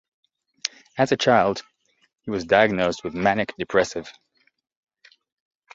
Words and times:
As 0.97 1.11
a 1.11 1.15
child 1.15 1.61
he 2.23 2.31
was 2.31 2.45
diagnosed 2.45 3.05
as 3.05 3.13
manic-depressive. 3.13 4.11